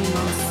[0.00, 0.49] Animals.